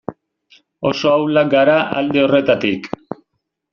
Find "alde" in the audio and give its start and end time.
2.01-2.25